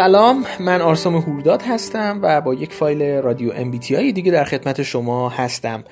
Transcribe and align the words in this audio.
سلام 0.00 0.44
من 0.60 0.80
آرسام 0.80 1.16
هورداد 1.16 1.62
هستم 1.62 2.20
و 2.22 2.40
با 2.40 2.54
یک 2.54 2.72
فایل 2.72 3.02
رادیو 3.02 3.52
MBTI 3.52 4.12
دیگه 4.12 4.32
در 4.32 4.44
خدمت 4.44 4.82
شما 4.82 5.28
هستم. 5.28 5.84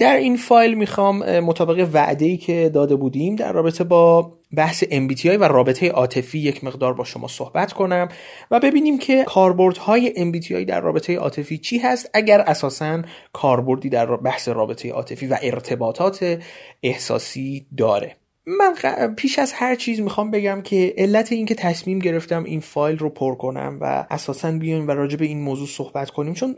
در 0.00 0.16
این 0.16 0.36
فایل 0.36 0.74
می‌خوام 0.74 1.40
مطابق 1.40 1.88
وعده 1.92 2.24
ای 2.24 2.36
که 2.36 2.70
داده 2.74 2.96
بودیم 2.96 3.36
در 3.36 3.52
رابطه 3.52 3.84
با 3.84 4.32
بحث 4.56 4.84
MBTI 4.84 5.26
و 5.26 5.44
رابطه 5.44 5.88
عاطفی 5.88 6.38
یک 6.38 6.64
مقدار 6.64 6.94
با 6.94 7.04
شما 7.04 7.28
صحبت 7.28 7.72
کنم 7.72 8.08
و 8.50 8.60
ببینیم 8.60 8.98
که 8.98 9.24
کاربردهای 9.24 10.32
MBTI 10.32 10.68
در 10.68 10.80
رابطه 10.80 11.16
عاطفی 11.16 11.58
چی 11.58 11.78
هست 11.78 12.10
اگر 12.14 12.40
اساسا 12.40 13.02
کاربردی 13.32 13.88
در 13.88 14.16
بحث 14.16 14.48
رابطه 14.48 14.90
عاطفی 14.90 15.26
و 15.26 15.38
ارتباطات 15.42 16.38
احساسی 16.82 17.66
داره. 17.76 18.19
من 18.58 18.74
پیش 19.14 19.38
از 19.38 19.52
هر 19.52 19.74
چیز 19.74 20.00
می‌خوام 20.00 20.30
بگم 20.30 20.60
که 20.62 20.94
علت 20.98 21.32
اینکه 21.32 21.54
تصمیم 21.54 21.98
گرفتم 21.98 22.44
این 22.44 22.60
فایل 22.60 22.98
رو 22.98 23.10
پر 23.10 23.34
کنم 23.34 23.78
و 23.80 24.06
اساسا 24.10 24.52
بیایم 24.52 24.88
و 24.88 24.90
راجع 24.90 25.16
به 25.16 25.24
این 25.24 25.40
موضوع 25.40 25.66
صحبت 25.66 26.10
کنیم 26.10 26.34
چون 26.34 26.56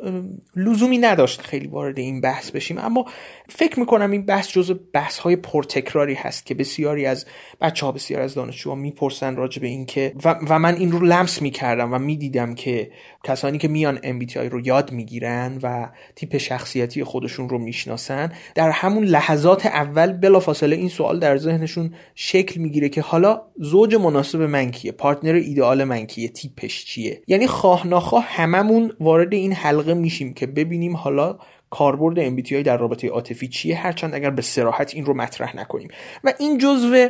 لزومی 0.57 0.99
نداشت 0.99 1.41
خیلی 1.41 1.67
وارد 1.67 1.99
این 1.99 2.21
بحث 2.21 2.51
بشیم. 2.51 2.79
اما 2.79 3.05
فکر 3.49 3.81
می‌کنم 3.81 4.11
این 4.11 4.27
بحث 4.27 4.49
جز 4.49 4.79
بحث 4.93 5.19
های 5.19 5.37
پرتکراری 5.37 6.15
هست 6.15 6.47
که 6.47 6.55
بسیاری 6.55 7.07
از 7.07 7.27
بچه 7.61 7.87
ها 7.87 7.93
بسیار 7.93 8.23
از 8.23 8.35
دانشجوها 8.35 8.77
می‌پرسن 8.77 9.37
راجع 9.37 9.63
به 9.63 9.69
این 9.69 9.87
که 9.87 10.13
و, 10.25 10.39
و 10.49 10.59
من 10.59 10.75
این 10.75 10.93
رو 10.93 11.01
لمس 11.01 11.43
می‌کردم 11.43 11.93
و 11.95 11.99
می‌دیدم 11.99 12.55
که 12.55 12.91
کسانی 13.25 13.59
که 13.59 13.69
میان 13.69 13.99
MBTI 13.99 14.37
رو 14.37 14.67
یاد 14.67 14.93
می‌گیرن 14.93 15.59
و 15.63 15.89
تیپ 16.17 16.37
شخصیتی 16.37 17.05
خودشون 17.05 17.49
رو 17.49 17.59
می‌شناسن 17.59 18.33
در 18.55 18.71
همون 18.71 19.05
لحظات 19.05 19.67
اول 19.67 20.13
بلافاصله 20.13 20.77
این 20.77 20.89
سوال 20.89 21.19
در 21.19 21.37
ذهنشون 21.37 21.82
شکل 22.15 22.61
می‌گیره 22.61 22.89
که 22.89 23.01
حالا 23.01 23.43
زوج 23.59 23.95
مناسب 23.95 24.43
من 24.43 24.71
کیه؟ 24.71 24.93
پارتنر 24.93 25.35
ایدئال 25.35 25.85
من 25.85 26.07
کیه؟ 26.07 26.29
تیپش 26.29 26.85
چیه؟ 26.85 27.23
یعنی 27.27 27.47
خواه 27.47 27.87
ناخواه 27.87 28.25
هممون 28.29 28.93
وارد 29.01 29.33
این 29.35 29.53
حلقه 29.53 29.95
میشیم 29.95 30.35
که 30.35 30.47
ببینیم 30.47 30.97
حالا 30.97 31.39
کاربرد 31.71 32.37
MBTI 32.37 32.53
در 32.53 32.77
رابطه 32.77 33.09
عاطفی 33.09 33.49
چیه 33.49 33.77
هرچند 33.77 34.15
اگر 34.15 34.31
به 34.31 34.43
سراحت 34.43 34.95
این 34.95 35.07
رو 35.07 35.15
مطرح 35.15 35.57
نکنیم. 35.57 35.89
و 36.25 36.33
این 36.39 36.59
جزو 36.59 37.09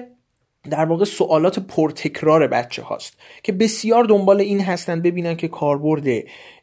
در 0.70 0.84
واقع 0.84 1.05
سوالات 1.05 1.58
پرتکرار 1.58 2.46
بچه 2.46 2.82
هاست 2.82 3.16
که 3.42 3.52
بسیار 3.52 4.05
دنبال 4.05 4.41
این 4.41 4.60
هستن 4.60 5.00
ببینن 5.00 5.36
که 5.36 5.48
کاربرد 5.48 6.04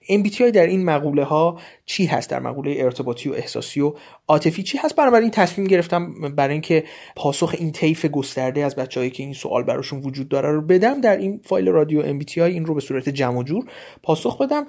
MBTI 0.10 0.42
در 0.42 0.68
این 0.68 0.86
مقوله 0.86 1.24
ها 1.24 1.60
چی 1.86 2.06
هست 2.06 2.30
در 2.30 2.40
مقوله 2.40 2.76
ارتباطی 2.78 3.30
و 3.30 3.34
احساسی 3.34 3.82
و 3.82 3.94
عاطفی 4.28 4.64
چی 4.64 4.78
هست. 4.78 4.96
بنابراین 4.96 5.32
تصمیم 5.32 5.68
گرفتم 5.68 6.14
برای 6.36 6.52
اینکه 6.52 6.84
پاسخ 7.16 7.56
این 7.58 7.72
طیف 7.72 8.06
گسترده 8.06 8.66
از 8.66 8.76
بچههایی 8.76 9.12
که 9.12 9.24
این 9.24 9.34
سوال 9.34 9.64
براشون 9.64 10.00
وجود 10.00 10.30
داره 10.30 10.52
رو 10.52 10.62
بدم 10.62 11.02
در 11.02 11.18
این 11.18 11.42
فایل 11.44 11.68
رادیو 11.68 12.20
MBTI 12.20 12.38
این 12.38 12.66
رو 12.66 12.74
به 12.74 12.82
صورت 12.82 13.10
جمع 13.10 13.44
جور 13.44 13.66
پاسخ 14.04 14.42
بدم. 14.42 14.68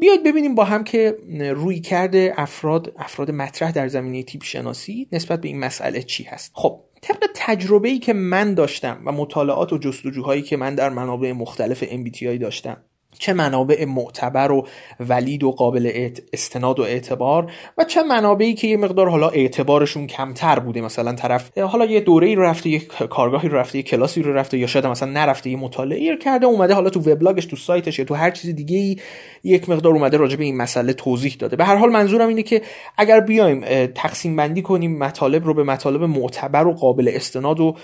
بیاید 0.00 0.24
ببینیم 0.24 0.54
با 0.54 0.64
هم 0.64 0.84
که 0.84 1.16
روی 1.54 1.80
کرده 1.80 2.34
افراد 2.36 2.92
افراد 2.98 3.30
مطرح 3.30 3.72
در 3.72 3.88
زمینه 3.88 4.22
تیپ 4.22 4.42
شناسی 4.42 5.08
نسبت 5.12 5.40
به 5.40 5.48
این 5.48 5.58
مسئله 5.58 6.02
چی 6.02 6.24
هست. 6.24 6.52
خب 6.54 6.80
طبق 7.00 7.26
تجربه 7.34 7.88
ای 7.88 7.98
که 7.98 8.12
من 8.12 8.54
داشتم 8.54 9.02
و 9.06 9.12
مطالعات 9.12 9.72
و 9.72 9.78
جستجوهایی 9.78 10.42
که 10.42 10.56
من 10.56 10.74
در 10.74 10.88
منابع 10.88 11.32
مختلف 11.32 11.84
MBTI 11.84 12.40
داشتم 12.40 12.76
چه 13.18 13.32
منابع 13.32 13.84
معتبر 13.84 14.52
و 14.52 14.66
ولید 15.00 15.44
و 15.44 15.50
قابل 15.50 16.10
استناد 16.32 16.80
و 16.80 16.82
اعتبار 16.82 17.52
و 17.78 17.84
چه 17.84 18.02
منابعی 18.02 18.54
که 18.54 18.68
یه 18.68 18.76
مقدار 18.76 19.08
حالا 19.08 19.28
اعتبارشون 19.28 20.06
کمتر 20.06 20.58
بوده. 20.58 20.80
مثلا 20.80 21.12
طرف 21.12 21.58
حالا 21.58 21.84
یه 21.84 22.00
دوره 22.00 22.26
ای 22.26 22.34
رو 22.34 22.42
رفته 22.42 22.70
یه 22.70 22.78
کارگاهی 23.10 23.48
رو 23.48 23.58
رفته 23.58 23.78
یه 23.78 23.82
کلاسی 23.82 24.22
رو 24.22 24.32
رفته 24.32 24.58
یا 24.58 24.66
شاید 24.66 24.86
مثلا 24.86 25.10
نرفته 25.10 25.50
یه 25.50 25.56
مطالعه 25.56 26.16
کرده 26.16 26.46
اومده 26.46 26.74
حالا 26.74 26.90
تو 26.90 27.00
وبلاگش 27.00 27.46
تو 27.46 27.56
سایتش 27.56 27.98
یا 27.98 28.04
تو 28.04 28.14
هر 28.14 28.30
چیز 28.30 28.54
دیگه 28.54 28.76
ای 28.76 28.96
یک 29.44 29.68
مقدار 29.68 29.92
اومده 29.92 30.16
راجع 30.16 30.36
به 30.36 30.44
این 30.44 30.56
مسئله 30.56 30.92
توضیح 30.92 31.36
داده. 31.38 31.56
به 31.56 31.64
هر 31.64 31.76
حال 31.76 31.90
منظورم 31.90 32.28
اینه 32.28 32.42
که 32.42 32.62
اگر 32.98 33.20
بیایم 33.20 33.86
تقسیم 33.86 34.36
بندی 34.36 34.62
کنیم 34.62 34.98
مطالب 34.98 35.44
رو 35.44 35.54
به 35.54 35.62
مطالب 35.62 36.02
معتبر 36.02 36.66
و 36.66 36.72
قابل 36.72 37.10
استناد 37.14 37.60
و 37.60 37.76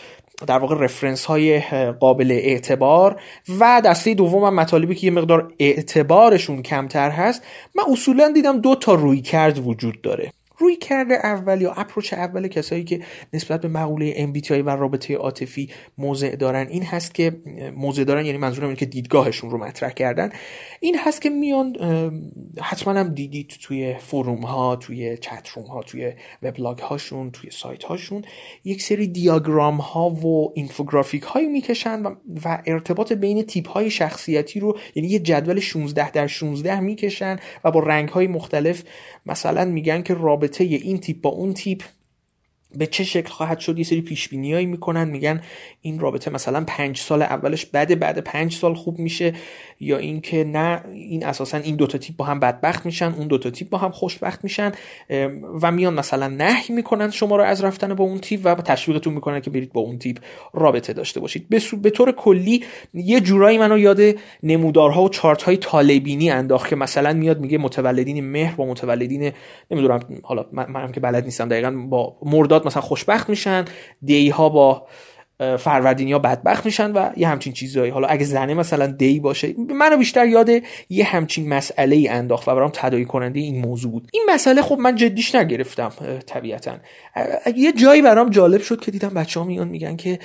در 0.46 0.58
واقع 0.58 0.76
رفرنس 0.78 1.24
های 1.24 1.60
قابل 2.00 2.32
اعتبار 2.32 3.20
و 3.60 3.82
دسته 3.84 4.14
دوم 4.14 4.44
هم 4.44 4.54
مطالبی 4.54 4.94
که 4.94 5.10
مقدار 5.16 5.52
اعتبارشون 5.58 6.62
کمتر 6.62 7.10
هست 7.10 7.42
من 7.74 7.84
اصولا 7.92 8.32
دیدم 8.32 8.60
دو 8.60 8.74
تا 8.74 8.94
روی 8.94 9.20
کرد 9.20 9.58
وجود 9.58 10.02
داره. 10.02 10.32
روی 10.58 10.76
کرده 10.76 11.14
اول 11.14 11.60
یا 11.60 11.72
اپروچ 11.72 12.12
اول 12.12 12.48
کسایی 12.48 12.84
که 12.84 13.00
نسبت 13.32 13.60
به 13.60 13.68
مقوله 13.68 14.32
MBTI 14.32 14.50
و 14.50 14.70
رابطه 14.70 15.14
عاطفی 15.16 15.70
موضع 15.98 16.36
دارن 16.36 16.66
این 16.68 16.82
هست 16.82 17.14
که 17.14 17.36
موضع 17.76 18.04
دارن 18.04 18.26
یعنی 18.26 18.38
منظورم 18.38 18.66
اینه 18.66 18.78
که 18.78 18.86
دیدگاهشون 18.86 19.50
رو 19.50 19.58
مطرح 19.58 19.90
کردن. 19.90 20.30
این 20.80 20.98
هست 20.98 21.22
که 21.22 21.30
میان 21.30 21.76
حتما 22.62 22.94
هم 22.94 23.08
دیدید 23.08 23.56
توی 23.62 23.94
فروم 23.94 24.42
ها 24.42 24.76
توی 24.76 25.18
چت 25.18 25.48
ها 25.48 25.82
توی 25.82 26.12
وبلاگ 26.42 26.78
هاشون 26.78 27.30
توی 27.30 27.50
سایت 27.50 27.84
هاشون 27.84 28.24
یک 28.64 28.82
سری 28.82 29.06
دیاگرام 29.06 29.76
ها 29.76 30.10
و 30.10 30.52
اینفوگرافیک 30.54 31.22
هایی 31.22 31.48
می‌کشن 31.48 32.02
و, 32.02 32.14
و 32.44 32.62
ارتباط 32.66 33.12
بین 33.12 33.42
تیپ 33.42 33.68
های 33.68 33.90
شخصیتی 33.90 34.60
رو 34.60 34.78
یعنی 34.94 35.08
یه 35.08 35.18
جدول 35.18 35.60
16 35.60 36.10
در 36.10 36.26
16 36.26 36.80
می‌کشن 36.80 37.36
و 37.64 37.70
با 37.70 37.80
رنگ 37.80 38.08
های 38.08 38.26
مختلف 38.26 38.82
مثلا 39.26 39.64
میگن 39.64 40.02
که 40.02 40.14
رابطه 40.14 40.45
این 40.60 40.98
تیپ 40.98 41.20
با 41.20 41.30
اون 41.30 41.54
تیپ 41.54 41.82
به 42.74 42.86
چه 42.86 43.04
شکل 43.04 43.28
خواهد 43.28 43.58
شد؟ 43.58 43.78
یه 43.78 43.84
سری 43.84 44.00
پیش 44.00 44.28
بینیایی 44.28 44.66
می‌کنن 44.66 45.08
میگن 45.08 45.40
این 45.80 45.98
رابطه 45.98 46.30
مثلا 46.30 46.64
پنج 46.66 46.98
سال 46.98 47.22
اولش 47.22 47.66
بده 47.66 47.94
بعد 47.94 48.18
پنج 48.18 48.54
سال 48.54 48.74
خوب 48.74 48.98
میشه 48.98 49.32
یا 49.80 49.96
اینکه 49.96 50.44
نه 50.44 50.84
این 50.92 51.26
اساسا 51.26 51.58
این 51.58 51.76
دوتا 51.76 51.98
تیپ 51.98 52.16
با 52.16 52.24
هم 52.24 52.40
بدبخت 52.40 52.86
میشن 52.86 53.12
اون 53.12 53.26
دوتا 53.26 53.50
تیپ 53.50 53.68
با 53.68 53.78
هم 53.78 53.90
خوشبخت 53.90 54.44
میشن 54.44 54.72
و 55.62 55.72
میان 55.72 55.94
مثلا 55.94 56.28
نهی 56.28 56.74
می‌کنن 56.74 57.10
شما 57.10 57.36
رو 57.36 57.42
از 57.42 57.64
رفتن 57.64 57.94
با 57.94 58.04
اون 58.04 58.18
تیپ 58.18 58.40
و 58.44 58.54
تشویقتون 58.54 59.14
می‌کنن 59.14 59.40
که 59.40 59.50
برید 59.50 59.72
با 59.72 59.80
اون 59.80 59.98
تیپ 59.98 60.18
رابطه 60.54 60.92
داشته 60.92 61.20
باشید. 61.20 61.46
به 61.82 61.90
طور 61.90 62.12
کلی 62.12 62.64
یه 62.94 63.20
جورایی 63.20 63.58
منو 63.58 63.78
یاد 63.78 64.00
نمودارها 64.42 65.02
و 65.02 65.08
چارت 65.08 65.42
های 65.42 65.56
طالبینی 65.56 66.30
انداخت 66.30 66.68
که 66.68 66.76
مثلا 66.76 67.12
میاد 67.12 67.40
میگه 67.40 67.58
متولدین 67.58 68.24
مهر 68.24 68.54
با 68.56 68.66
متولدین 68.66 69.32
نمی‌دونم 69.70 70.00
حالا 70.22 70.46
من, 70.52 70.92
که 70.92 71.00
بلد 71.00 71.24
نیستم 71.24 71.48
دقیقا 71.48 71.70
با 71.70 72.16
مرداد 72.22 72.55
مثلا 72.64 72.82
خوشبخت 72.82 73.28
میشن 73.28 73.64
دی 74.02 74.28
ها 74.28 74.48
با 74.48 74.86
فروردینی 75.58 76.12
ها 76.12 76.18
بدبخت 76.18 76.66
میشن 76.66 76.92
و 76.92 77.10
یه 77.16 77.28
همچین 77.28 77.52
چیزهایی 77.52 77.90
حالا 77.90 78.08
اگه 78.08 78.24
زنه 78.24 78.54
مثلا 78.54 78.86
دی 78.86 79.20
باشه 79.20 79.54
منو 79.68 79.96
بیشتر 79.96 80.26
یاد 80.26 80.50
یه 80.88 81.04
همچین 81.04 81.48
مسئله 81.48 81.96
ای 81.96 82.08
انداخت 82.08 82.48
و 82.48 82.54
برام 82.54 82.70
تدایی 82.74 83.04
کننده 83.04 83.40
این 83.40 83.60
موضوع 83.60 83.92
بود. 83.92 84.08
این 84.12 84.22
مسئله 84.28 84.62
خب 84.62 84.78
من 84.78 84.94
جدیش 84.94 85.34
نگرفتم 85.34 85.92
طبیعتا. 86.26 86.76
یه 87.56 87.72
جایی 87.72 88.02
برام 88.02 88.30
جالب 88.30 88.60
شد 88.60 88.80
که 88.80 88.90
دیدم 88.90 89.08
بچه 89.08 89.40
ها 89.40 89.46
میان 89.46 89.68
میگن 89.68 89.96
که 89.96 90.18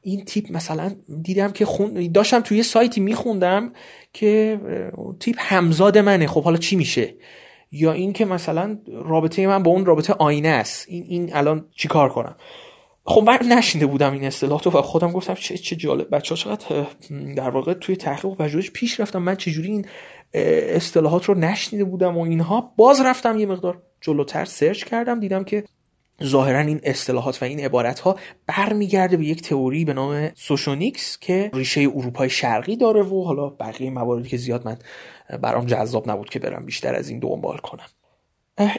این 0.00 0.24
تیپ 0.24 0.52
مثلا 0.52 0.92
دیدم 1.22 1.50
که 1.52 1.64
خون 1.64 2.12
داشتم 2.12 2.40
توی 2.40 2.62
سایتی 2.62 3.00
میخوندم 3.00 3.72
که 4.12 4.60
تیپ 5.20 5.36
همزاد 5.38 5.98
منه. 5.98 6.26
خب 6.26 6.44
حالا 6.44 6.56
چی 6.56 6.76
میشه؟ 6.76 7.14
یا 7.70 7.92
اینکه 7.92 8.24
مثلا 8.24 8.78
رابطه 8.92 9.46
من 9.46 9.62
با 9.62 9.70
اون 9.70 9.86
رابطه 9.86 10.12
آینه 10.12 10.48
است. 10.48 10.86
این 10.88 11.04
این 11.08 11.36
الان 11.36 11.66
چیکار 11.76 12.08
کنم؟ 12.08 12.36
خب 13.04 13.22
من 13.22 13.38
نشینده 13.48 13.86
بودم 13.86 14.12
این 14.12 14.24
اصطلاح 14.24 14.68
و 14.68 14.82
خودم 14.82 15.12
گفتم 15.12 15.34
چه 15.34 15.58
چه 15.58 15.76
جالب. 15.76 16.14
بچه 16.14 16.34
ها 16.34 16.56
چقدر 16.56 16.86
در 17.36 17.50
واقع 17.50 17.74
توی 17.74 17.96
تحقیق 17.96 18.26
و 18.26 18.34
پژوهش 18.34 18.70
پیش 18.70 19.00
رفتم. 19.00 19.22
من 19.22 19.36
چجوری 19.36 19.68
این 19.68 19.86
اصطلاحات 20.74 21.24
رو 21.24 21.34
نشنیده 21.34 21.84
بودم 21.84 22.16
و 22.16 22.20
اینها؟ 22.20 22.72
باز 22.76 23.00
رفتم 23.00 23.38
یه 23.38 23.46
مقدار 23.46 23.82
جلوتر 24.00 24.44
search 24.44 24.84
کردم. 24.84 25.20
دیدم 25.20 25.44
که 25.44 25.64
ظاهرا 26.24 26.58
این 26.58 26.80
اصطلاحات 26.82 27.42
و 27.42 27.44
این 27.44 27.60
عبارت 27.60 28.00
ها 28.00 28.16
برمیگرده 28.46 29.16
به 29.16 29.24
یک 29.24 29.42
تئوری 29.42 29.84
به 29.84 29.92
نام 29.92 30.30
Socionics 30.34 31.18
که 31.18 31.50
ریشه 31.54 31.80
اروپای 31.80 32.30
شرقی 32.30 32.76
داره 32.76 33.02
و 33.02 33.24
حالا 33.24 33.48
بقیه 33.48 33.90
مواردی 33.90 34.28
که 34.28 34.36
زیاد 34.36 34.66
من 34.66 34.76
برام 35.42 35.66
جذاب 35.66 36.10
نبود 36.10 36.30
که 36.30 36.38
برم 36.38 36.66
بیشتر 36.66 36.94
از 36.94 37.08
این 37.08 37.18
دنبال 37.18 37.58
کنم. 37.58 37.86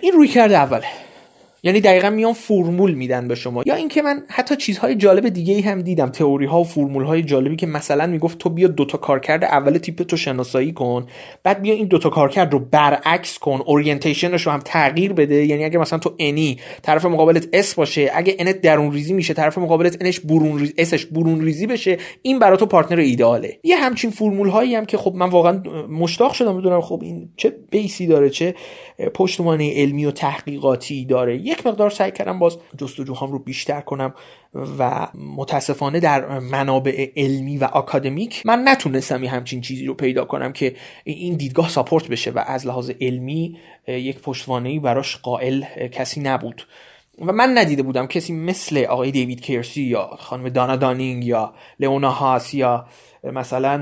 این 0.01 0.13
رویکرد 0.13 0.57
اوله. 0.57 0.87
یعنی 1.63 1.81
دقیقا 1.81 2.09
میان 2.09 2.33
فرمول 2.33 2.93
میدن 2.93 3.27
به 3.27 3.35
شما. 3.35 3.63
یا 3.65 3.75
اینکه 3.75 4.01
من 4.01 4.23
حتی 4.29 4.55
چیزهای 4.55 4.95
جالب 4.95 5.29
دیگه 5.29 5.53
ای 5.53 5.61
هم 5.61 5.81
دیدم. 5.81 6.09
تئوری 6.09 6.45
ها 6.45 6.61
و 6.61 6.63
فرمول 6.63 7.03
های 7.03 7.23
جالبی 7.23 7.55
که 7.55 7.67
مثلا 7.67 8.07
می‌گفت 8.07 8.37
تو 8.37 8.49
بیا 8.49 8.67
دوتا 8.67 8.97
کارکرد 8.97 9.43
اول 9.43 9.77
تیپ 9.77 10.01
تو 10.01 10.17
شناسایی 10.17 10.73
کن 10.73 11.05
بعد 11.43 11.61
بیا 11.61 11.73
این 11.73 11.87
دوتا 11.87 12.09
کارکرد 12.09 12.53
رو 12.53 12.59
برعکس 12.59 13.37
کن 13.37 13.61
orientation 13.65 14.29
ش 14.29 14.41
رو 14.41 14.51
هم 14.51 14.59
تغییر 14.65 15.13
بده. 15.13 15.45
یعنی 15.45 15.65
اگه 15.65 15.79
مثلا 15.79 15.99
تو 15.99 16.15
N 16.19 16.38
ای 16.38 16.57
طرف 16.81 17.05
مقابلت 17.05 17.47
S 17.53 17.75
باشه 17.75 18.11
اگه 18.13 18.35
N 18.39 18.50
ت 18.50 18.61
درون 18.61 18.91
ریزی 18.91 19.13
میشه 19.13 19.33
طرف 19.33 19.57
مقابلت 19.57 19.97
N 20.01 20.07
ش 20.07 20.19
برون 20.19 20.59
ریزی 20.59 20.73
S 20.77 20.86
ش 20.86 21.05
برون 21.05 21.41
ریزی 21.41 21.67
بشه 21.67 21.97
این 22.21 22.39
برای 22.39 22.57
تو 22.57 22.65
partner 22.65 22.99
ایده‌آله 22.99 23.59
یه 23.63 23.77
همچین 23.77 24.11
فرمول 24.11 24.49
هایی 24.49 24.75
هم 24.75 24.85
که 24.85 24.97
خب 24.97 25.15
من 25.15 25.29
واقعا 25.29 25.63
مشتاق 25.89 26.33
شدم 26.33 26.57
بدونم 26.57 26.81
خب 26.81 26.99
این 27.03 27.29
چه 27.37 27.53
base 27.71 28.00
ی 28.00 28.07
داره 28.07 28.29
چه 28.29 28.55
پشتوانه 29.13 29.73
علمی 29.73 30.05
و 30.05 30.11
تحقیقاتی 30.11 31.05
داره. 31.05 31.37
یک 31.37 31.67
مقدار 31.67 31.89
سعی 31.89 32.11
کردم 32.11 32.39
باز 32.39 32.57
جستجوهام 32.77 33.31
رو 33.31 33.39
بیشتر 33.39 33.81
کنم 33.81 34.13
و 34.79 35.07
متاسفانه 35.37 35.99
در 35.99 36.39
منابع 36.39 37.09
علمی 37.17 37.57
و 37.57 37.63
آکادمیک 37.63 38.45
من 38.45 38.67
نتونستم 38.67 39.23
همچین 39.23 39.61
چیزی 39.61 39.85
رو 39.85 39.93
پیدا 39.93 40.25
کنم 40.25 40.53
که 40.53 40.75
این 41.03 41.35
دیدگاه 41.35 41.69
ساپورت 41.69 42.07
بشه 42.07 42.31
و 42.31 42.43
از 42.47 42.67
لحاظ 42.67 42.91
علمی 43.01 43.57
یک 43.87 44.19
پشتوانه 44.19 44.79
براش 44.79 45.17
قائل 45.17 45.63
کسی 45.91 46.21
نبود. 46.21 46.67
و 47.25 47.31
من 47.31 47.57
ندیده 47.57 47.83
بودم 47.83 48.07
کسی 48.07 48.33
مثل 48.33 48.85
آقای 48.89 49.11
دیوید 49.11 49.41
کیرسی 49.41 49.81
یا 49.81 50.09
خانم 50.19 50.49
دانا 50.49 50.75
دانینگ 50.75 51.25
یا 51.25 51.53
لئونا 51.79 52.11
هاس 52.11 52.53
یا 52.53 52.85
مثلا 53.23 53.77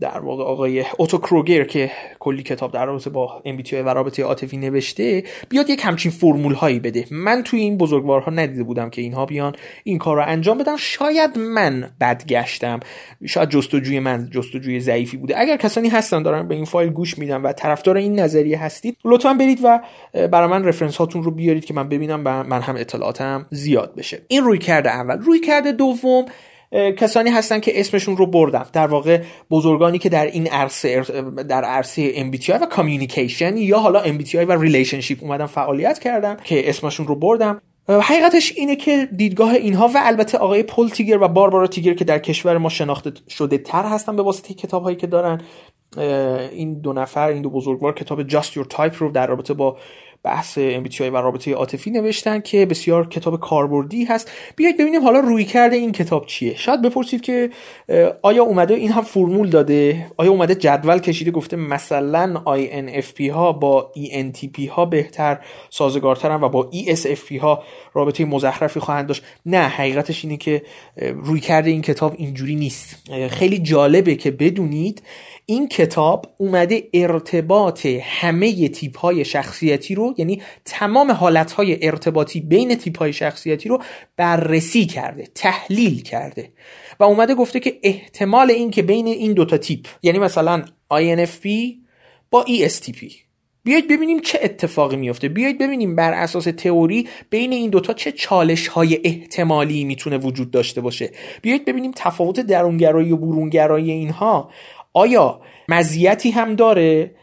در 0.00 0.18
واقع 0.18 0.44
آقای 0.44 0.84
اوتو 0.98 1.18
کروگر 1.18 1.64
که 1.64 1.90
کلی 2.18 2.42
کتاب 2.42 2.72
در 2.72 2.86
رابطه 2.86 3.10
با 3.10 3.42
MBTI 3.46 3.72
و 3.72 3.88
رابطه 3.88 4.22
عاطفی 4.22 4.56
نوشته 4.56 5.24
بیاد 5.48 5.70
یک 5.70 5.80
همچین 5.84 6.12
فرمول 6.12 6.54
هایی 6.54 6.80
بده. 6.80 7.04
من 7.10 7.42
توی 7.42 7.60
این 7.60 7.78
بزرگوارها 7.78 8.30
ندیده 8.30 8.62
بودم 8.62 8.90
که 8.90 9.02
اینها 9.02 9.26
بیان 9.26 9.56
این 9.84 9.98
کار 9.98 10.16
رو 10.16 10.22
انجام 10.26 10.58
بدن. 10.58 10.76
شاید 10.76 11.38
من 11.38 11.90
بد 12.00 12.26
گشتم 12.26 12.80
شاید 13.26 13.48
جستجوی 13.48 14.00
من 14.00 14.28
جستجوی 14.30 14.80
ضعیفی 14.80 15.16
بوده. 15.16 15.40
اگر 15.40 15.56
کسانی 15.56 15.88
هستن 15.88 16.22
دارن 16.22 16.48
به 16.48 16.54
این 16.54 16.64
فایل 16.64 16.90
گوش 16.90 17.18
میدن 17.18 17.42
و 17.42 17.52
طرفدار 17.52 17.96
این 17.96 18.20
نظریه 18.20 18.58
هستید 18.58 18.96
لطفا 19.04 19.34
برید 19.34 19.60
و 19.64 19.80
برای 20.12 20.48
من 20.48 20.64
reference 20.64 20.96
هاتون 20.96 21.22
رو 21.22 21.30
بیارید 21.30 21.64
که 21.64 21.74
من 21.74 21.88
ببینم 21.88 22.20
من 22.20 22.60
هم 22.60 22.76
اطلاعاتم 22.76 23.46
زیاد 23.50 23.94
بشه. 23.96 24.22
این 24.28 24.44
رویکرد 24.44 24.90
اول. 24.90 25.18
رویکرد 25.18 25.72
دوم 25.72 26.24
کسانی 26.72 27.30
هستن 27.30 27.60
که 27.60 27.80
اسمشون 27.80 28.16
رو 28.16 28.26
بردم 28.26 28.66
در 28.72 28.86
واقع 28.86 29.22
بزرگانی 29.50 29.98
که 29.98 30.08
در 30.08 30.26
این 30.26 30.46
عرصه 30.46 31.00
در 31.48 31.64
عرصه 31.64 32.30
MBTI 32.30 32.50
و 32.50 32.66
communication 32.66 33.56
یا 33.56 33.78
حالا 33.78 34.04
MBTI 34.04 34.34
و 34.34 34.52
relationship 34.52 35.22
اومدن 35.22 35.46
فعالیت 35.46 35.98
کردن 35.98 36.36
که 36.44 36.68
اسمشون 36.68 37.06
رو 37.06 37.14
بردم 37.14 37.60
حقیقتش 37.88 38.52
اینه 38.56 38.76
که 38.76 39.08
دیدگاه 39.16 39.50
اینها 39.50 39.88
و 39.88 40.00
البته 40.02 40.38
آقای 40.38 40.62
پل 40.62 40.88
تیگر 40.88 41.22
و 41.22 41.28
باربارا 41.28 41.66
تیگر 41.66 41.94
که 41.94 42.04
در 42.04 42.18
کشور 42.18 42.58
ما 42.58 42.68
شناخته 42.68 43.12
شده 43.28 43.58
تر 43.58 43.84
هستن 43.84 44.16
به 44.16 44.22
واسطه 44.22 44.54
کتاب 44.54 44.82
هایی 44.82 44.96
که 44.96 45.06
دارن. 45.06 45.40
این 46.52 46.80
دو 46.80 46.92
نفر 46.92 47.28
این 47.28 47.42
دو 47.42 47.50
بزرگوار 47.50 47.94
کتاب 47.94 48.28
Just 48.28 48.52
Your 48.52 48.76
Type 48.76 48.96
رو 48.96 49.10
در 49.10 49.26
رابطه 49.26 49.54
با 49.54 49.76
بحث 50.24 50.58
MBTI 50.58 51.00
و 51.00 51.16
رابطه 51.16 51.54
عاطفی 51.54 51.90
نوشتن 51.90 52.40
که 52.40 52.66
بسیار 52.66 53.08
کتاب 53.08 53.40
کاربردی 53.40 54.04
هست. 54.04 54.30
بیایید 54.56 54.78
ببینیم 54.78 55.02
حالا 55.02 55.18
روی 55.18 55.44
کرده 55.44 55.76
این 55.76 55.92
کتاب 55.92 56.26
چیه. 56.26 56.56
شاید 56.56 56.82
بپرسید 56.82 57.20
که 57.20 57.50
آیا 58.22 58.42
اومده 58.42 58.74
این 58.74 58.92
هم 58.92 59.02
فرمول 59.02 59.50
داده؟ 59.50 60.06
آیا 60.16 60.30
اومده 60.30 60.54
جدول 60.54 60.98
کشیده 60.98 61.30
گفته 61.30 61.56
مثلا 61.56 62.42
INFP 62.46 63.20
ها 63.20 63.52
با 63.52 63.92
ENTP 63.96 64.68
ها 64.68 64.84
بهتر 64.84 65.40
سازگارترن 65.70 66.40
و 66.40 66.48
با 66.48 66.70
ESFP 66.72 67.32
ها 67.40 67.62
رابطه 67.94 68.24
مزخرفی 68.24 68.80
خواهند 68.80 69.06
داشت؟ 69.06 69.22
نه 69.46 69.62
حقیقتش 69.68 70.24
اینه 70.24 70.36
که 70.36 70.62
روی 70.96 71.40
کرده 71.40 71.70
این 71.70 71.82
کتاب 71.82 72.14
اینجوری 72.16 72.54
نیست. 72.54 72.96
خیلی 73.30 73.58
جالبه 73.58 74.14
که 74.14 74.30
بدونید 74.30 75.02
این 75.46 75.68
کتاب 75.68 76.26
اومده 76.36 76.82
ارتباط 76.94 77.86
همه 77.86 78.68
تیپ 78.68 78.98
های 78.98 79.24
شخصیتی 79.24 79.94
رو 79.94 80.11
یعنی 80.18 80.42
تمام 80.64 81.10
حالت 81.10 81.52
های 81.52 81.86
ارتباطی 81.86 82.40
بین 82.40 82.74
تیپ 82.74 82.98
های 82.98 83.12
شخصیتی 83.12 83.68
رو 83.68 83.82
بررسی 84.16 84.86
کرده 84.86 85.28
تحلیل 85.34 86.02
کرده 86.02 86.52
و 87.00 87.04
اومده 87.04 87.34
گفته 87.34 87.60
که 87.60 87.78
احتمال 87.82 88.50
این 88.50 88.70
که 88.70 88.82
بین 88.82 89.06
این 89.06 89.32
دوتا 89.32 89.58
تیپ 89.58 89.86
یعنی 90.02 90.18
مثلا 90.18 90.64
INFP 90.92 91.48
با 92.30 92.44
ESTP 92.44 93.12
بیایید 93.64 93.88
ببینیم 93.88 94.20
چه 94.20 94.38
اتفاقی 94.42 94.96
میفته 94.96 95.28
بیایید 95.28 95.58
ببینیم 95.58 95.96
بر 95.96 96.12
اساس 96.12 96.44
تئوری 96.44 97.08
بین 97.30 97.52
این 97.52 97.70
دوتا 97.70 97.92
چه 97.92 98.12
چالش 98.12 98.68
های 98.68 99.00
احتمالی 99.04 99.84
می‌تونه 99.84 100.18
وجود 100.18 100.50
داشته 100.50 100.80
باشه. 100.80 101.10
بیایید 101.42 101.64
ببینیم 101.64 101.92
تفاوت 101.96 102.40
درونگرایی 102.40 103.12
و 103.12 103.16
برونگرایی 103.16 103.90
اینها. 103.90 104.50
آیا 104.92 105.40
مزیتی 105.68 106.30
هم 106.30 106.54
داره؟ 106.54 107.14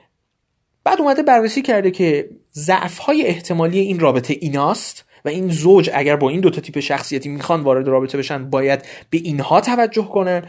بعد 0.83 1.01
اومده 1.01 1.23
بررسی 1.23 1.61
کرده 1.61 1.91
که 1.91 2.29
ضعف 2.53 2.97
های 2.97 3.25
احتمالی 3.25 3.79
این 3.79 3.99
رابطه 3.99 4.37
ایناست 4.41 5.05
و 5.25 5.29
این 5.29 5.49
زوج 5.49 5.89
اگر 5.93 6.15
با 6.15 6.29
این 6.29 6.39
دوتا 6.39 6.61
تیپ 6.61 6.79
شخصیتی 6.79 7.29
می‌خوان 7.29 7.61
وارد 7.61 7.87
رابطه 7.87 8.17
بشن 8.17 8.49
باید 8.49 8.85
به 9.09 9.17
اینها 9.17 9.61
توجه 9.61 10.03
کنن 10.03 10.43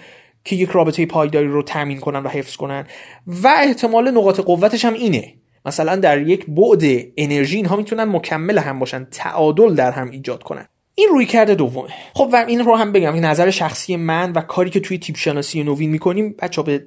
که 0.45 0.57
یک 0.57 0.71
رابطه 0.71 1.07
پایداری 1.07 1.49
رو 1.49 1.63
تامین 1.63 2.01
کنن 2.01 2.23
و 2.23 2.29
حفظ 2.29 2.57
کنن. 2.57 2.87
و 3.27 3.55
احتمال 3.63 4.11
نقاط 4.11 4.41
قوتش 4.41 4.85
هم 4.85 4.95
اینه. 4.95 5.35
مثلا 5.67 5.97
در 5.97 6.21
یک 6.21 6.47
بعد 6.47 6.83
انرژی 7.17 7.57
اینها 7.57 7.77
می‌تونن 7.77 8.05
مکمل 8.05 8.59
هم 8.59 8.79
باشن 8.79 9.07
تعادل 9.11 9.75
در 9.75 9.91
هم 9.91 10.11
ایجاد 10.11 10.43
کنن. 10.43 10.69
این 10.95 11.09
روی 11.09 11.27
کرده 11.27 11.55
دومه 11.55 11.89
خب 12.15 12.29
و 12.33 12.45
این 12.49 12.61
رو 12.61 12.77
هم 12.77 12.93
بگم 12.93 13.15
که 13.15 13.21
نظر 13.21 13.51
شخصی 13.51 13.97
من 13.97 14.33
و 14.33 14.41
کاری 14.41 14.71
که 14.71 14.81
توی 14.81 14.99
تیپ 14.99 15.17
شناسی 15.17 15.65
نوین 15.65 15.91
می‌کنیم 15.91 16.35
بچه 16.39 16.63
به 16.63 16.87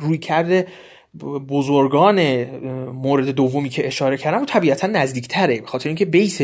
روی 0.00 0.18
کرده 0.18 0.66
بزرگان 1.48 2.44
مورد 2.84 3.28
دومی 3.28 3.68
که 3.68 3.86
اشاره 3.86 4.16
کردم 4.16 4.44
طبیعتا 4.44 4.86
نزدیکتره 4.86 5.60
به 5.60 5.66
خاطر 5.66 5.88
اینکه 5.88 6.04
بیس 6.04 6.40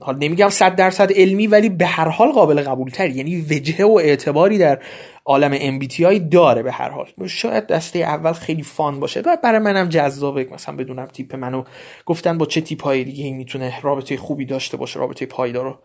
حال 0.00 0.16
نمیگم 0.16 0.48
صد 0.48 0.74
درصد 0.74 1.12
علمی 1.12 1.46
ولی 1.46 1.68
به 1.68 1.86
هر 1.86 2.08
حال 2.08 2.32
قابل 2.32 2.60
قبول 2.60 2.90
تر 2.90 3.10
یعنی 3.10 3.40
وجهه 3.40 3.86
و 3.86 3.98
اعتباری 4.02 4.58
در 4.58 4.82
عالم 5.24 5.80
MBTI 5.80 6.20
داره 6.30 6.62
به 6.62 6.72
هر 6.72 6.90
حال. 6.90 7.06
شاید 7.26 7.66
دسته 7.66 7.98
اول 7.98 8.32
خیلی 8.32 8.62
فان 8.62 9.00
باشه. 9.00 9.20
و 9.20 9.36
برای 9.42 9.58
منم 9.58 9.88
جذابه 9.88 10.48
مثلا 10.52 10.76
بدونم 10.76 11.06
تیپ 11.06 11.34
منو 11.34 11.64
گفتن 12.06 12.38
با 12.38 12.46
چه 12.46 12.60
تیپ 12.60 12.82
های 12.82 13.04
دیگه 13.04 13.32
می‌تونه 13.32 13.80
رابطه 13.80 14.16
خوبی 14.16 14.44
داشته 14.46 14.76
باشه 14.76 15.00
رابطه 15.00 15.26
پایدار 15.26 15.78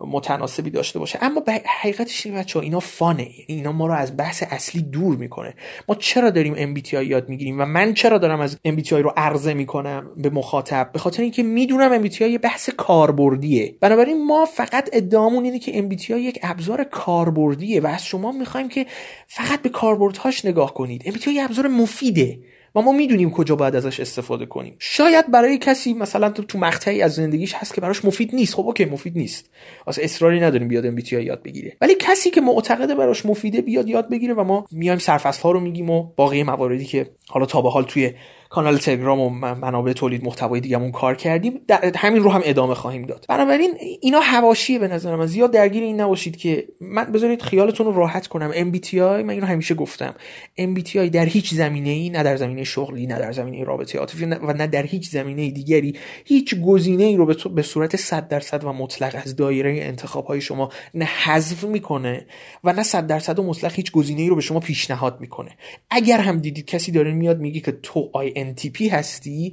متناسبی 0.00 0.70
داشته 0.70 0.98
باشه. 0.98 1.18
اما 1.22 1.40
به 1.40 1.62
حقیقتش 1.80 2.26
این 2.26 2.34
بچه 2.34 2.58
اینا 2.58 2.80
فانه. 2.80 3.28
اینا 3.46 3.72
ما 3.72 3.86
رو 3.86 3.94
از 3.94 4.16
بحث 4.16 4.42
اصلی 4.50 4.82
دور 4.82 5.16
می‌کنه. 5.16 5.54
ما 5.88 5.94
چرا 5.94 6.30
داریم 6.30 6.74
MBTI 6.74 6.92
یاد 6.92 7.28
می‌گیریم 7.28 7.60
و 7.60 7.64
من 7.64 7.94
چرا 7.94 8.18
دارم 8.18 8.40
از 8.40 8.58
MBTI 8.68 8.92
رو 8.92 9.12
عرضه 9.16 9.54
می‌کنم 9.54 10.10
به 10.16 10.30
مخاطب؟ 10.30 10.90
به 10.92 10.98
خاطر 10.98 11.22
اینکه 11.22 11.42
می‌دونم 11.42 12.08
MBTI 12.08 12.20
یه 12.20 12.38
بحث 12.38 12.70
کاربردیه. 12.70 13.76
بنابراین 13.80 14.26
ما 14.26 14.44
فقط 14.44 14.90
ادعامون 14.92 15.44
اینه 15.44 15.58
که 15.58 15.88
MBTI 15.88 16.10
یک 16.10 16.38
ابزار 16.42 16.84
کاربردیه 16.84 17.80
و 17.80 17.86
از 17.86 18.04
شما 18.04 18.32
می‌خوایم 18.32 18.68
که 18.68 18.86
فقط 19.26 19.62
به 19.62 19.68
کاربردهاش 19.68 20.44
نگاه 20.44 20.74
کنید. 20.74 21.02
MBTI 21.02 21.26
یه 21.26 21.44
ابزار 21.44 21.68
مفیده. 21.68 22.38
و 22.74 22.80
ما 22.82 22.92
می‌دونیم 22.92 23.30
کجا 23.30 23.56
باید 23.56 23.76
ازش 23.76 24.00
استفاده 24.00 24.46
کنیم. 24.46 24.76
شاید 24.78 25.30
برای 25.30 25.58
کسی 25.58 25.94
مثلا 25.94 26.30
تو 26.30 26.58
مقطعی 26.58 27.02
از 27.02 27.14
زندگیش 27.14 27.54
هست 27.54 27.74
که 27.74 27.80
براش 27.80 28.04
مفید 28.04 28.34
نیست. 28.34 28.54
خب 28.54 28.66
اوکی 28.66 28.84
مفید 28.84 29.18
نیست. 29.18 29.50
واسه 29.86 30.04
اصراری 30.04 30.40
نداریم 30.40 30.68
بیاد 30.68 30.86
ام 30.86 30.98
یاد 31.12 31.42
بگیره. 31.42 31.76
ولی 31.80 31.94
کسی 32.00 32.30
که 32.30 32.40
معتقده 32.40 32.94
براش 32.94 33.26
مفیده 33.26 33.62
بیاد 33.62 33.88
یاد 33.88 34.08
بگیره 34.10 34.34
و 34.34 34.44
ما 34.44 34.66
میایم 34.70 34.98
سرفصل 34.98 35.42
ها 35.42 35.50
رو 35.50 35.60
میگیم 35.60 35.90
و 35.90 36.02
باقی 36.16 36.42
مواردی 36.42 36.84
که 36.84 37.10
حالا 37.28 37.46
تا 37.46 37.62
به 37.62 37.70
حال 37.70 37.84
توی 37.84 38.12
کانال 38.54 38.78
تلگرام 38.78 39.20
و 39.20 39.30
منابع 39.54 39.92
تولید 39.92 40.24
محتوای 40.24 40.60
دیگه‌مون 40.60 40.92
کار 40.92 41.14
کردیم. 41.14 41.60
همین 41.96 42.22
رو 42.22 42.30
هم 42.30 42.40
ادامه 42.44 42.74
خواهیم 42.74 43.02
داد. 43.02 43.26
بنابراین 43.28 43.74
اینا 44.00 44.20
حواشیه 44.20 44.78
به 44.78 44.88
نظر 44.88 45.16
من. 45.16 45.26
زیاد 45.26 45.50
درگیر 45.50 45.82
این 45.82 46.00
نباشید 46.00 46.36
که 46.36 46.68
من 46.80 47.04
بذارید 47.04 47.42
خیالتون 47.42 47.86
رو 47.86 47.92
راحت 47.92 48.26
کنم. 48.26 48.52
MBTI 48.52 48.94
من 48.94 49.30
اینو 49.30 49.46
همیشه 49.46 49.74
گفتم. 49.74 50.14
MBTI 50.60 50.96
در 50.96 51.24
هیچ 51.24 51.54
زمینه 51.54 51.90
ای 51.90 52.10
نه 52.10 52.22
در 52.22 52.36
زمینه 52.36 52.64
شغلی 52.64 53.06
نه 53.06 53.18
در 53.18 53.32
زمینه 53.32 53.64
رابطه 53.64 53.98
عاطفی 53.98 54.24
و 54.24 54.52
نه 54.52 54.66
در 54.66 54.82
هیچ 54.82 55.10
زمینه 55.10 55.50
دیگری 55.50 55.96
هیچ 56.24 56.54
گزینه 56.60 57.04
ای 57.04 57.16
رو 57.16 57.26
به, 57.26 57.36
به 57.54 57.62
صورت 57.62 57.96
100 57.96 58.28
درصد 58.28 58.64
و 58.64 58.72
مطلق 58.72 59.20
از 59.24 59.36
دایره 59.36 59.78
انتخاب 59.82 60.26
های 60.26 60.40
شما 60.40 60.70
نه 60.94 61.04
حذف 61.04 61.64
می‌کنه 61.64 62.26
و 62.64 62.72
نه 62.72 62.82
100 62.82 63.06
درصد 63.06 63.38
و 63.38 63.42
مطلق 63.42 63.72
هیچ 63.72 63.92
گزینه 63.92 64.22
ای 64.22 64.28
رو 64.28 64.34
به 64.34 64.42
شما 64.42 64.60
پیشنهاد 64.60 65.20
می‌کنه. 65.20 65.50
اگر 65.90 66.18
هم 66.18 66.38
دیدید 66.38 66.66
کسی 66.66 66.92
داره 66.92 67.13
میاد 67.14 67.40
میگه 67.40 67.60
که 67.60 67.72
تو 67.72 68.10
آی 68.12 68.54
NTP 68.54 68.82
هستی؟ 68.92 69.52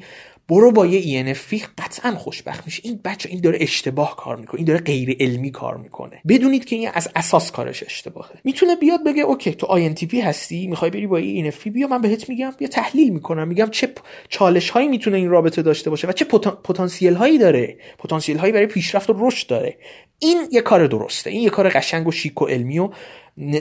برو 0.49 0.71
با 0.71 0.85
یه 0.85 1.33
ENFP 1.33 1.61
قطعا 1.77 2.15
خوشبخت 2.15 2.65
میشه 2.65 2.81
این 2.85 2.99
بچه 3.05 3.29
این 3.29 3.41
داره 3.41 3.57
اشتباه 3.61 4.15
کار 4.15 4.35
می‌کنه. 4.35 4.57
این 4.59 4.67
داره 4.67 4.79
غیر 4.79 5.17
علمی 5.19 5.51
کار 5.51 5.77
می‌کنه. 5.77 6.21
بدونید 6.27 6.65
که 6.65 6.75
این 6.75 6.89
از 6.93 7.09
اساس 7.15 7.51
کارش 7.51 7.83
اشتباهه. 7.83 8.29
می‌تونه 8.43 8.75
بیاد 8.75 9.03
بگه 9.05 9.21
اوکی 9.21 9.51
تو 9.51 9.67
INTP 9.67 10.13
هستی؟ 10.13 10.67
می‌خوای 10.67 10.91
بری 10.91 11.07
با 11.07 11.19
یه 11.19 11.51
ENFP 11.51 11.67
بیا 11.67 11.87
من 11.87 12.01
بهت 12.01 12.29
میگم. 12.29 12.53
بیا 12.57 12.67
تحلیل 12.67 13.13
می‌کنم. 13.13 13.47
میگم 13.47 13.67
چه 13.71 13.93
چالش 14.29 14.69
هایی 14.69 14.87
می‌تونه 14.87 15.17
این 15.17 15.29
رابطه 15.29 15.61
داشته 15.61 15.89
باشه 15.89 16.07
و 16.07 16.11
چه 16.11 16.25
پتانسیل 16.63 17.13
هایی 17.13 17.37
داره. 17.37 17.77
پتانسیل 17.99 18.37
هایی 18.37 18.53
برای 18.53 18.67
پیشرفت 18.67 19.09
و 19.09 19.13
رشد 19.17 19.47
داره. 19.47 19.77
این 20.23 20.47
یه 20.51 20.61
کار 20.61 20.87
درسته. 20.87 21.29
این 21.29 21.41
یه 21.41 21.49
کار 21.49 21.69
قشنگ 21.69 22.07
و 22.07 22.11
شیک 22.11 22.41
و 22.41 22.45
علمی 22.45 22.79
و 22.79 22.89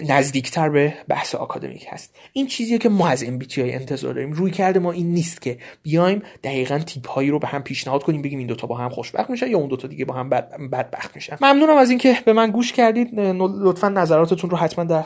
نزدیکتر 0.08 0.68
به 0.68 0.94
بحث 1.08 1.34
آکادمیک 1.34 1.86
هست. 1.88 2.14
این 2.32 2.46
چیزیه 2.46 2.78
که 2.78 2.88
ما 2.88 3.08
از 3.08 3.24
MBTI 3.24 3.58
انتظار 3.58 4.14
داریم. 4.14 4.32
روی 4.32 4.50
کرده 4.50 4.80
ما 4.80 4.92
این 4.92 5.06
نیست 5.06 5.42
که 5.42 5.58
بیایم 5.82 6.22
دقیقا 6.44 6.78
تیپ 6.78 7.08
هایی 7.08 7.30
رو 7.30 7.38
به 7.38 7.46
هم 7.46 7.62
پیشنهاد 7.62 8.02
کنیم 8.02 8.22
بگیم 8.22 8.38
این 8.38 8.48
دوتا 8.48 8.66
با 8.66 8.76
هم 8.76 8.88
خوشبخت 8.88 9.30
میشن 9.30 9.50
یا 9.50 9.58
اون 9.58 9.68
دوتا 9.68 9.88
دیگه 9.88 10.04
با 10.04 10.14
هم 10.14 10.28
بد 10.28 10.50
بدبخت 10.72 11.16
میشن. 11.16 11.36
ممنونم 11.40 11.76
از 11.76 11.90
اینکه 11.90 12.18
به 12.24 12.32
من 12.32 12.50
گوش 12.50 12.72
کردید. 12.72 13.20
لطفا 13.40 13.88
نظراتتون 13.88 14.50
رو 14.50 14.56
حتما 14.56 14.84
در 14.84 15.04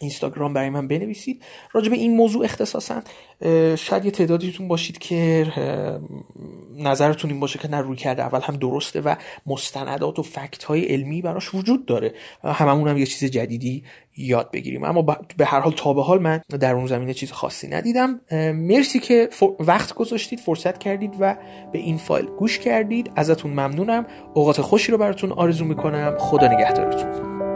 اینستاگرام 0.00 0.52
برای 0.52 0.70
من 0.70 0.88
بنویسید. 0.88 1.42
راجع 1.72 1.90
به 1.90 1.96
این 1.96 2.16
موضوع 2.16 2.44
اختصاصا 2.44 3.02
شاید 3.76 4.04
یه 4.04 4.10
تعدادیتون 4.10 4.68
باشید 4.68 4.98
که 4.98 5.46
نظرتون 6.78 7.30
این 7.30 7.40
باشه 7.40 7.58
که 7.58 7.68
نه 7.68 7.80
روی 7.80 7.96
کرده 7.96 8.22
اول 8.22 8.40
هم 8.40 8.56
درسته 8.56 9.00
و 9.00 9.14
مستندات 9.46 10.18
و 10.18 10.22
فکت 10.22 10.64
های 10.64 10.84
علمی 10.84 11.22
براش 11.22 11.54
وجود 11.54 11.86
داره. 11.86 12.14
هممون 12.44 12.88
هم 12.88 12.98
یه 12.98 13.06
چیز 13.06 13.30
جدیدی 13.30 13.84
یاد 14.16 14.50
بگیریم. 14.50 14.84
اما 14.84 15.02
به 15.36 15.46
هر 15.46 15.60
حال 15.60 15.72
تا 15.72 15.92
به 15.92 16.02
حال 16.02 16.22
من 16.22 16.40
در 16.60 16.74
اون 16.74 16.86
زمینه 16.86 17.14
چیز 17.14 17.32
خاصی 17.32 17.68
ندیدم. 17.68 18.20
مرسی 18.54 18.98
که 18.98 19.28
وقت 19.60 19.94
گذاشتید 19.94 20.40
فرصت 20.40 20.78
کردید 20.78 21.14
و 21.20 21.36
به 21.72 21.78
این 21.78 21.98
فایل 21.98 22.26
گوش 22.26 22.58
کردید. 22.58 23.12
ازتون 23.16 23.50
ممنونم. 23.50 24.06
اوقات 24.34 24.60
خوشی 24.60 24.92
رو 24.92 24.98
براتون 24.98 25.32
آرزو 25.32 25.64
می‌کنم. 25.64 26.16
خدا 26.18 26.46
نگهدارتون. 26.46 27.55